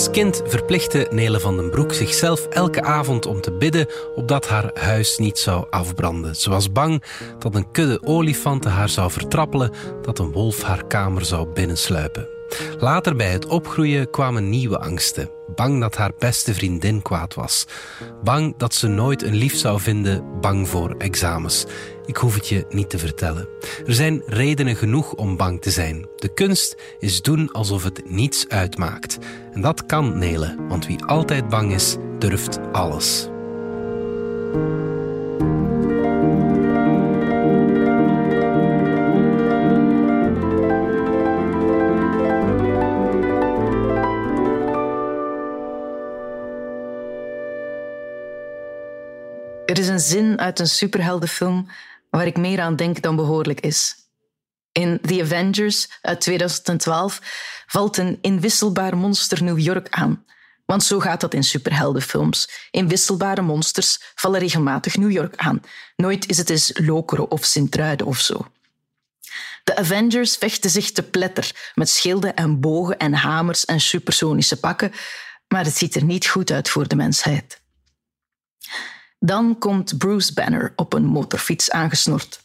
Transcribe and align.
Als 0.00 0.10
kind 0.10 0.42
verplichtte 0.44 1.06
Nele 1.10 1.40
van 1.40 1.56
den 1.56 1.70
Broek 1.70 1.92
zichzelf 1.92 2.46
elke 2.46 2.82
avond 2.82 3.26
om 3.26 3.40
te 3.40 3.52
bidden 3.52 3.86
opdat 4.14 4.48
haar 4.48 4.70
huis 4.74 5.18
niet 5.18 5.38
zou 5.38 5.66
afbranden. 5.70 6.36
Ze 6.36 6.50
was 6.50 6.72
bang 6.72 7.02
dat 7.38 7.54
een 7.54 7.70
kudde 7.70 8.02
olifanten 8.02 8.70
haar 8.70 8.88
zou 8.88 9.10
vertrappelen, 9.10 9.70
dat 10.02 10.18
een 10.18 10.32
wolf 10.32 10.62
haar 10.62 10.86
kamer 10.86 11.24
zou 11.24 11.48
binnensluipen. 11.48 12.39
Later 12.78 13.16
bij 13.16 13.30
het 13.30 13.46
opgroeien 13.46 14.10
kwamen 14.10 14.48
nieuwe 14.48 14.78
angsten. 14.78 15.30
Bang 15.54 15.80
dat 15.80 15.96
haar 15.96 16.12
beste 16.18 16.54
vriendin 16.54 17.02
kwaad 17.02 17.34
was. 17.34 17.66
Bang 18.22 18.54
dat 18.56 18.74
ze 18.74 18.86
nooit 18.86 19.22
een 19.22 19.34
lief 19.34 19.56
zou 19.56 19.80
vinden. 19.80 20.40
Bang 20.40 20.68
voor 20.68 20.94
examens. 20.98 21.66
Ik 22.06 22.16
hoef 22.16 22.34
het 22.34 22.48
je 22.48 22.66
niet 22.68 22.90
te 22.90 22.98
vertellen. 22.98 23.48
Er 23.86 23.94
zijn 23.94 24.22
redenen 24.26 24.76
genoeg 24.76 25.12
om 25.12 25.36
bang 25.36 25.60
te 25.60 25.70
zijn. 25.70 26.08
De 26.16 26.34
kunst 26.34 26.76
is 26.98 27.22
doen 27.22 27.52
alsof 27.52 27.84
het 27.84 28.10
niets 28.10 28.48
uitmaakt. 28.48 29.18
En 29.52 29.60
dat 29.60 29.86
kan 29.86 30.18
Nele, 30.18 30.56
want 30.68 30.86
wie 30.86 31.04
altijd 31.04 31.48
bang 31.48 31.72
is, 31.72 31.96
durft 32.18 32.58
alles. 32.72 33.28
Er 49.70 49.78
is 49.78 49.88
een 49.88 50.00
zin 50.00 50.38
uit 50.38 50.58
een 50.58 50.68
superheldenfilm 50.68 51.68
waar 52.08 52.26
ik 52.26 52.36
meer 52.36 52.60
aan 52.60 52.76
denk 52.76 53.02
dan 53.02 53.16
behoorlijk 53.16 53.60
is. 53.60 53.94
In 54.72 55.00
The 55.00 55.22
Avengers 55.22 55.88
uit 56.00 56.20
2012 56.20 57.20
valt 57.66 57.96
een 57.96 58.18
inwisselbaar 58.20 58.96
monster 58.96 59.42
New 59.42 59.58
York 59.58 59.86
aan. 59.90 60.24
Want 60.66 60.82
zo 60.82 61.00
gaat 61.00 61.20
dat 61.20 61.34
in 61.34 61.44
superheldenfilms. 61.44 62.68
Inwisselbare 62.70 63.42
monsters 63.42 63.98
vallen 64.14 64.40
regelmatig 64.40 64.96
New 64.96 65.10
York 65.10 65.36
aan. 65.36 65.62
Nooit 65.96 66.28
is 66.28 66.38
het 66.38 66.50
eens 66.50 66.72
Lokeren 66.74 67.30
of 67.30 67.44
Sint-Truiden 67.44 68.06
of 68.06 68.20
zo. 68.20 68.46
De 69.64 69.76
Avengers 69.76 70.36
vechten 70.36 70.70
zich 70.70 70.92
te 70.92 71.02
pletter 71.02 71.72
met 71.74 71.88
schilden 71.88 72.34
en 72.34 72.60
bogen 72.60 72.98
en 72.98 73.14
hamers 73.14 73.64
en 73.64 73.80
supersonische 73.80 74.60
pakken, 74.60 74.92
maar 75.48 75.64
het 75.64 75.76
ziet 75.76 75.94
er 75.94 76.04
niet 76.04 76.26
goed 76.26 76.50
uit 76.50 76.68
voor 76.68 76.88
de 76.88 76.96
mensheid. 76.96 77.60
Dan 79.22 79.58
komt 79.58 79.98
Bruce 79.98 80.32
Banner 80.32 80.72
op 80.76 80.92
een 80.92 81.04
motorfiets 81.04 81.70
aangesnord. 81.70 82.40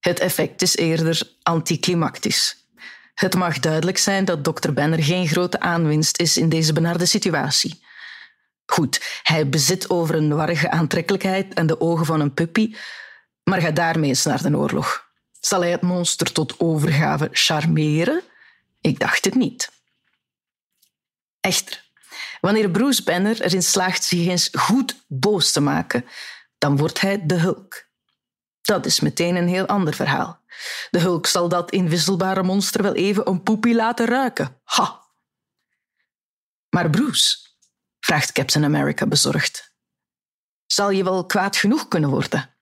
Het 0.00 0.20
effect 0.20 0.62
is 0.62 0.76
eerder 0.76 1.22
anticlimactisch. 1.42 2.66
Het 3.14 3.34
mag 3.34 3.58
duidelijk 3.58 3.98
zijn 3.98 4.24
dat 4.24 4.44
dokter 4.44 4.72
Banner 4.72 5.02
geen 5.02 5.28
grote 5.28 5.60
aanwinst 5.60 6.20
is 6.20 6.36
in 6.36 6.48
deze 6.48 6.72
benarde 6.72 7.06
situatie. 7.06 7.84
Goed, 8.66 9.20
hij 9.22 9.48
bezit 9.48 9.90
over 9.90 10.14
een 10.14 10.34
warrige 10.34 10.70
aantrekkelijkheid 10.70 11.54
en 11.54 11.66
de 11.66 11.80
ogen 11.80 12.06
van 12.06 12.20
een 12.20 12.34
puppy, 12.34 12.74
maar 13.44 13.60
ga 13.60 13.70
daarmee 13.70 14.08
eens 14.08 14.24
naar 14.24 14.42
de 14.42 14.56
oorlog. 14.56 15.10
Zal 15.40 15.60
hij 15.60 15.70
het 15.70 15.82
monster 15.82 16.32
tot 16.32 16.60
overgave 16.60 17.28
charmeren? 17.32 18.22
Ik 18.80 18.98
dacht 18.98 19.24
het 19.24 19.34
niet. 19.34 19.70
Echter, 21.40 21.84
Wanneer 22.42 22.70
Bruce 22.70 23.02
Banner 23.02 23.40
erin 23.42 23.62
slaagt 23.62 24.04
zich 24.04 24.26
eens 24.26 24.48
goed 24.52 25.04
boos 25.08 25.52
te 25.52 25.60
maken, 25.60 26.04
dan 26.58 26.76
wordt 26.76 27.00
hij 27.00 27.26
de 27.26 27.34
Hulk. 27.34 27.88
Dat 28.60 28.86
is 28.86 29.00
meteen 29.00 29.36
een 29.36 29.48
heel 29.48 29.66
ander 29.66 29.94
verhaal. 29.94 30.40
De 30.90 30.98
Hulk 30.98 31.26
zal 31.26 31.48
dat 31.48 31.70
inwisselbare 31.70 32.42
monster 32.42 32.82
wel 32.82 32.94
even 32.94 33.28
een 33.28 33.42
poepie 33.42 33.74
laten 33.74 34.06
ruiken. 34.06 34.60
Ha! 34.64 35.02
Maar 36.68 36.90
Bruce, 36.90 37.38
vraagt 38.00 38.32
Captain 38.32 38.64
America 38.64 39.06
bezorgd, 39.06 39.74
zal 40.66 40.90
je 40.90 41.04
wel 41.04 41.26
kwaad 41.26 41.56
genoeg 41.56 41.88
kunnen 41.88 42.10
worden? 42.10 42.56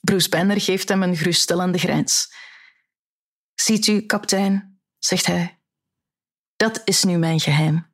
Bruce 0.00 0.28
Banner 0.28 0.60
geeft 0.60 0.88
hem 0.88 1.02
een 1.02 1.16
geruststellende 1.16 1.78
grijns. 1.78 2.34
Ziet 3.54 3.86
u, 3.86 4.00
kapitein, 4.06 4.82
zegt 4.98 5.26
hij, 5.26 5.62
dat 6.56 6.82
is 6.84 7.04
nu 7.04 7.16
mijn 7.16 7.40
geheim. 7.40 7.91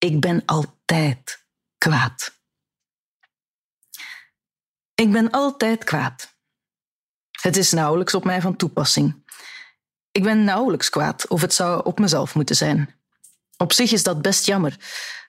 Ik 0.00 0.20
ben 0.20 0.42
altijd 0.44 1.44
kwaad. 1.78 2.38
Ik 4.94 5.12
ben 5.12 5.30
altijd 5.30 5.84
kwaad. 5.84 6.34
Het 7.40 7.56
is 7.56 7.72
nauwelijks 7.72 8.14
op 8.14 8.24
mij 8.24 8.40
van 8.40 8.56
toepassing. 8.56 9.24
Ik 10.10 10.22
ben 10.22 10.44
nauwelijks 10.44 10.90
kwaad 10.90 11.28
of 11.28 11.40
het 11.40 11.54
zou 11.54 11.84
op 11.84 11.98
mezelf 11.98 12.34
moeten 12.34 12.56
zijn. 12.56 12.94
Op 13.56 13.72
zich 13.72 13.92
is 13.92 14.02
dat 14.02 14.22
best 14.22 14.46
jammer, 14.46 14.76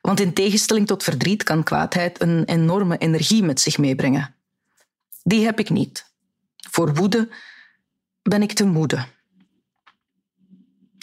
want 0.02 0.20
in 0.20 0.34
tegenstelling 0.34 0.88
tot 0.88 1.04
verdriet 1.04 1.44
kan 1.44 1.64
kwaadheid 1.64 2.22
een 2.22 2.44
enorme 2.44 2.98
energie 2.98 3.44
met 3.44 3.60
zich 3.60 3.78
meebrengen. 3.78 4.36
Die 5.24 5.46
heb 5.46 5.60
ik 5.60 5.70
niet. 5.70 6.06
Voor 6.70 6.94
woede 6.94 7.30
ben 8.22 8.42
ik 8.42 8.54
te 8.54 8.66
moede. 8.66 9.06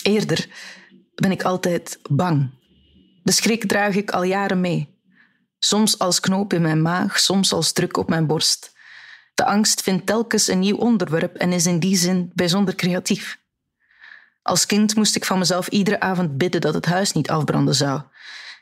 Eerder 0.02 0.48
ben 1.14 1.30
ik 1.30 1.42
altijd 1.42 1.98
bang. 2.10 2.57
De 3.22 3.32
schrik 3.32 3.68
draag 3.68 3.94
ik 3.94 4.10
al 4.10 4.22
jaren 4.22 4.60
mee. 4.60 4.96
Soms 5.58 5.98
als 5.98 6.20
knoop 6.20 6.52
in 6.52 6.62
mijn 6.62 6.82
maag, 6.82 7.18
soms 7.18 7.52
als 7.52 7.72
druk 7.72 7.96
op 7.96 8.08
mijn 8.08 8.26
borst. 8.26 8.76
De 9.34 9.44
angst 9.44 9.82
vindt 9.82 10.06
telkens 10.06 10.48
een 10.48 10.58
nieuw 10.58 10.76
onderwerp 10.76 11.36
en 11.36 11.52
is 11.52 11.66
in 11.66 11.78
die 11.78 11.96
zin 11.96 12.30
bijzonder 12.34 12.74
creatief. 12.74 13.38
Als 14.42 14.66
kind 14.66 14.96
moest 14.96 15.16
ik 15.16 15.24
van 15.24 15.38
mezelf 15.38 15.68
iedere 15.68 16.00
avond 16.00 16.38
bidden 16.38 16.60
dat 16.60 16.74
het 16.74 16.86
huis 16.86 17.12
niet 17.12 17.30
afbranden 17.30 17.74
zou. 17.74 18.02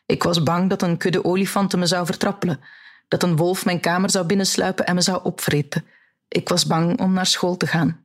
Ik 0.07 0.23
was 0.23 0.43
bang 0.43 0.71
dat 0.71 0.83
een 0.83 0.97
kudde 0.97 1.25
olifanten 1.25 1.79
me 1.79 1.87
zou 1.87 2.07
vertrappelen, 2.07 2.61
dat 3.09 3.23
een 3.23 3.37
wolf 3.37 3.65
mijn 3.65 3.81
kamer 3.81 4.11
zou 4.11 4.27
binnensluipen 4.27 4.87
en 4.87 4.95
me 4.95 5.01
zou 5.01 5.25
opvreten. 5.25 5.85
Ik 6.29 6.49
was 6.49 6.67
bang 6.67 7.01
om 7.01 7.13
naar 7.13 7.27
school 7.27 7.57
te 7.57 7.67
gaan. 7.67 8.05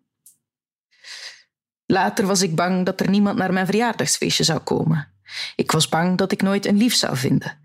Later 1.85 2.25
was 2.25 2.41
ik 2.41 2.55
bang 2.55 2.85
dat 2.85 2.99
er 2.99 3.09
niemand 3.09 3.37
naar 3.37 3.53
mijn 3.53 3.65
verjaardagsfeestje 3.65 4.43
zou 4.43 4.59
komen. 4.59 5.07
Ik 5.55 5.71
was 5.71 5.89
bang 5.89 6.17
dat 6.17 6.31
ik 6.31 6.41
nooit 6.41 6.65
een 6.65 6.77
lief 6.77 6.95
zou 6.95 7.17
vinden. 7.17 7.59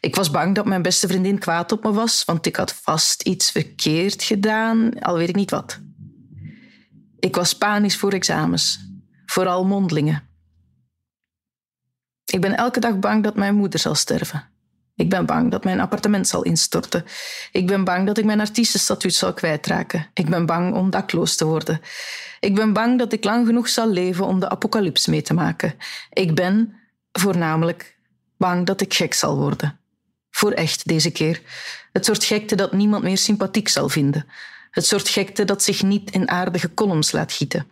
Ik 0.00 0.16
was 0.16 0.30
bang 0.30 0.54
dat 0.54 0.66
mijn 0.66 0.82
beste 0.82 1.08
vriendin 1.08 1.38
kwaad 1.38 1.72
op 1.72 1.84
me 1.84 1.92
was, 1.92 2.24
want 2.24 2.46
ik 2.46 2.56
had 2.56 2.72
vast 2.72 3.22
iets 3.22 3.50
verkeerd 3.50 4.22
gedaan, 4.22 4.98
al 4.98 5.16
weet 5.16 5.28
ik 5.28 5.36
niet 5.36 5.50
wat. 5.50 5.80
Ik 7.18 7.34
was 7.34 7.58
panisch 7.58 7.96
voor 7.96 8.12
examens, 8.12 8.78
vooral 9.26 9.64
mondelingen. 9.64 10.28
Ik 12.24 12.40
ben 12.40 12.56
elke 12.56 12.80
dag 12.80 12.98
bang 12.98 13.22
dat 13.22 13.34
mijn 13.34 13.54
moeder 13.54 13.80
zal 13.80 13.94
sterven. 13.94 14.48
Ik 14.96 15.10
ben 15.10 15.26
bang 15.26 15.50
dat 15.50 15.64
mijn 15.64 15.80
appartement 15.80 16.28
zal 16.28 16.42
instorten. 16.42 17.04
Ik 17.52 17.66
ben 17.66 17.84
bang 17.84 18.06
dat 18.06 18.18
ik 18.18 18.24
mijn 18.24 18.40
artiestenstatuut 18.40 19.14
zal 19.14 19.34
kwijtraken. 19.34 20.06
Ik 20.14 20.28
ben 20.30 20.46
bang 20.46 20.74
om 20.74 20.90
dakloos 20.90 21.36
te 21.36 21.44
worden. 21.44 21.80
Ik 22.40 22.54
ben 22.54 22.72
bang 22.72 22.98
dat 22.98 23.12
ik 23.12 23.24
lang 23.24 23.46
genoeg 23.46 23.68
zal 23.68 23.88
leven 23.88 24.26
om 24.26 24.40
de 24.40 24.48
apocalyps 24.48 25.06
mee 25.06 25.22
te 25.22 25.34
maken. 25.34 25.74
Ik 26.10 26.34
ben, 26.34 26.74
voornamelijk 27.20 27.96
bang 28.36 28.66
dat 28.66 28.80
ik 28.80 28.94
gek 28.94 29.14
zal 29.14 29.36
worden. 29.36 29.78
Voor 30.30 30.52
echt 30.52 30.88
deze 30.88 31.10
keer. 31.10 31.42
Het 31.92 32.04
soort 32.04 32.24
gekte 32.24 32.54
dat 32.54 32.72
niemand 32.72 33.02
meer 33.02 33.18
sympathiek 33.18 33.68
zal 33.68 33.88
vinden. 33.88 34.26
Het 34.70 34.86
soort 34.86 35.08
gekte 35.08 35.44
dat 35.44 35.62
zich 35.62 35.82
niet 35.82 36.10
in 36.10 36.28
aardige 36.28 36.74
columns 36.74 37.12
laat 37.12 37.32
gieten. 37.32 37.70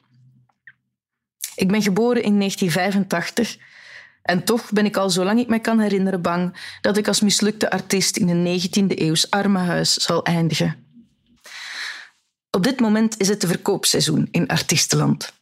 Ik 1.55 1.69
ben 1.69 1.83
geboren 1.83 2.23
in 2.23 2.39
1985 2.39 3.57
en 4.23 4.45
toch 4.45 4.71
ben 4.73 4.85
ik 4.85 4.97
al 4.97 5.11
zolang 5.11 5.41
ik 5.41 5.49
me 5.49 5.59
kan 5.59 5.81
herinneren 5.81 6.23
bang 6.23 6.57
dat 6.81 6.97
ik 6.97 7.09
als 7.09 7.21
mislukte 7.21 7.71
artiest 7.71 8.17
in 8.17 8.29
een 8.29 8.61
19e 8.61 8.99
eeuws 8.99 9.31
armenhuis 9.31 9.95
zal 9.95 10.25
eindigen. 10.25 10.85
Op 12.51 12.63
dit 12.63 12.81
moment 12.81 13.21
is 13.21 13.29
het 13.29 13.41
de 13.41 13.47
verkoopseizoen 13.47 14.29
in 14.31 14.49
artiestenland. 14.49 15.33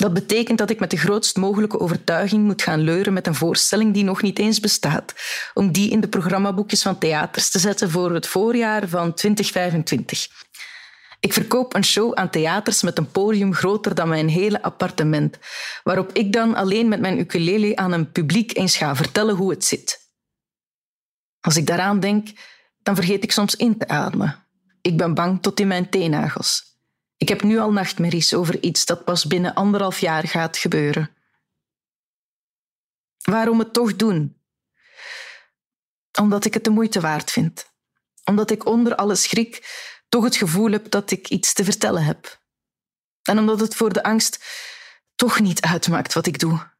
Dat 0.00 0.14
betekent 0.14 0.58
dat 0.58 0.70
ik 0.70 0.80
met 0.80 0.90
de 0.90 0.96
grootst 0.96 1.36
mogelijke 1.36 1.80
overtuiging 1.80 2.44
moet 2.44 2.62
gaan 2.62 2.80
leuren 2.80 3.12
met 3.12 3.26
een 3.26 3.34
voorstelling 3.34 3.94
die 3.94 4.04
nog 4.04 4.22
niet 4.22 4.38
eens 4.38 4.60
bestaat, 4.60 5.14
om 5.54 5.72
die 5.72 5.90
in 5.90 6.00
de 6.00 6.08
programmaboekjes 6.08 6.82
van 6.82 6.98
theaters 6.98 7.50
te 7.50 7.58
zetten 7.58 7.90
voor 7.90 8.14
het 8.14 8.26
voorjaar 8.26 8.88
van 8.88 9.14
2025. 9.14 10.28
Ik 11.20 11.32
verkoop 11.32 11.74
een 11.74 11.84
show 11.84 12.14
aan 12.14 12.30
theaters 12.30 12.82
met 12.82 12.98
een 12.98 13.10
podium 13.10 13.54
groter 13.54 13.94
dan 13.94 14.08
mijn 14.08 14.28
hele 14.28 14.62
appartement, 14.62 15.38
waarop 15.82 16.12
ik 16.12 16.32
dan 16.32 16.54
alleen 16.54 16.88
met 16.88 17.00
mijn 17.00 17.18
ukulele 17.18 17.76
aan 17.76 17.92
een 17.92 18.12
publiek 18.12 18.56
eens 18.56 18.76
ga 18.76 18.96
vertellen 18.96 19.36
hoe 19.36 19.50
het 19.50 19.64
zit. 19.64 19.98
Als 21.40 21.56
ik 21.56 21.66
daaraan 21.66 22.00
denk, 22.00 22.28
dan 22.82 22.94
vergeet 22.94 23.24
ik 23.24 23.32
soms 23.32 23.56
in 23.56 23.78
te 23.78 23.88
ademen. 23.88 24.46
Ik 24.80 24.96
ben 24.96 25.14
bang 25.14 25.42
tot 25.42 25.60
in 25.60 25.66
mijn 25.66 25.88
teennagels. 25.88 26.69
Ik 27.20 27.28
heb 27.28 27.42
nu 27.42 27.58
al 27.58 27.72
nachtmerries 27.72 28.34
over 28.34 28.62
iets 28.62 28.84
dat 28.84 29.04
pas 29.04 29.24
binnen 29.26 29.54
anderhalf 29.54 29.98
jaar 29.98 30.28
gaat 30.28 30.56
gebeuren. 30.56 31.10
Waarom 33.22 33.58
het 33.58 33.72
toch 33.72 33.96
doen? 33.96 34.36
Omdat 36.18 36.44
ik 36.44 36.54
het 36.54 36.64
de 36.64 36.70
moeite 36.70 37.00
waard 37.00 37.30
vind. 37.30 37.72
Omdat 38.24 38.50
ik 38.50 38.66
onder 38.66 38.94
alle 38.94 39.14
schrik 39.14 39.52
toch 40.08 40.24
het 40.24 40.36
gevoel 40.36 40.70
heb 40.70 40.90
dat 40.90 41.10
ik 41.10 41.28
iets 41.28 41.52
te 41.52 41.64
vertellen 41.64 42.04
heb. 42.04 42.40
En 43.22 43.38
omdat 43.38 43.60
het 43.60 43.74
voor 43.74 43.92
de 43.92 44.02
angst 44.02 44.44
toch 45.14 45.40
niet 45.40 45.60
uitmaakt 45.60 46.12
wat 46.12 46.26
ik 46.26 46.38
doe. 46.38 46.70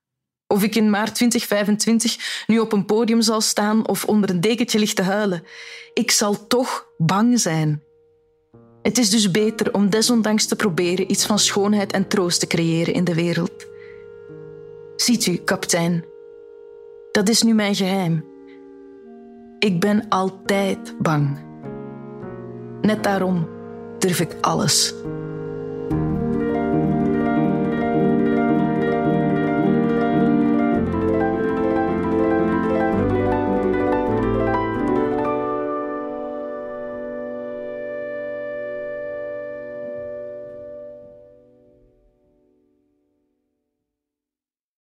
Of 0.46 0.62
ik 0.62 0.74
in 0.74 0.90
maart 0.90 1.14
2025 1.14 2.44
nu 2.46 2.58
op 2.58 2.72
een 2.72 2.84
podium 2.84 3.22
zal 3.22 3.40
staan 3.40 3.88
of 3.88 4.04
onder 4.04 4.30
een 4.30 4.40
dekentje 4.40 4.78
ligt 4.78 4.96
te 4.96 5.02
huilen. 5.02 5.46
Ik 5.94 6.10
zal 6.10 6.46
toch 6.46 6.86
bang 6.96 7.40
zijn. 7.40 7.88
Het 8.82 8.98
is 8.98 9.10
dus 9.10 9.30
beter 9.30 9.74
om 9.74 9.90
desondanks 9.90 10.46
te 10.46 10.56
proberen 10.56 11.10
iets 11.10 11.26
van 11.26 11.38
schoonheid 11.38 11.92
en 11.92 12.08
troost 12.08 12.40
te 12.40 12.46
creëren 12.46 12.94
in 12.94 13.04
de 13.04 13.14
wereld. 13.14 13.66
Ziet 14.96 15.26
u, 15.26 15.36
kapitein, 15.36 16.04
dat 17.12 17.28
is 17.28 17.42
nu 17.42 17.54
mijn 17.54 17.74
geheim. 17.74 18.24
Ik 19.58 19.80
ben 19.80 20.08
altijd 20.08 20.94
bang. 20.98 21.38
Net 22.80 23.02
daarom 23.04 23.48
durf 23.98 24.20
ik 24.20 24.36
alles. 24.40 24.94